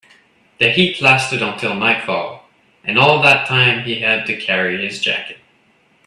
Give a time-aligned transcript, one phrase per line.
[0.59, 2.49] The heat lasted until nightfall,
[2.83, 5.37] and all that time he had to carry his jacket.